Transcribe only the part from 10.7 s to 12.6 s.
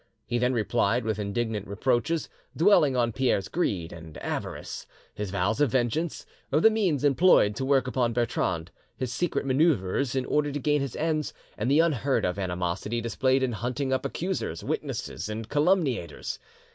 his ends, and the unheard of